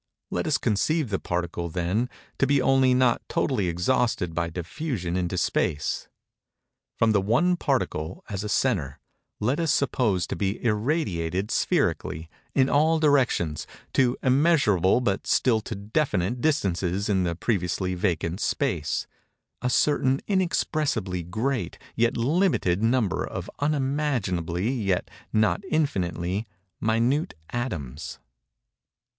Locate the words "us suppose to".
9.59-10.35